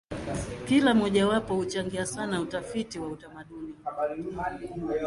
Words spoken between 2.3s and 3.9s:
utafiti wa utamaduni.